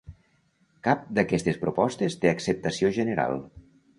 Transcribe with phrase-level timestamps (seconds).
[0.87, 3.37] Cap d'aquestes propostes té acceptació general.